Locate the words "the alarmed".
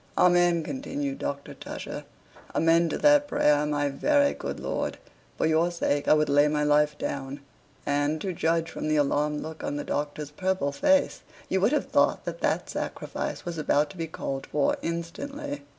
8.87-9.41